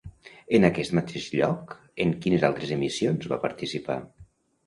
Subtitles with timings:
[0.59, 3.99] En aquest mateix lloc, en quines altres emissions va participar?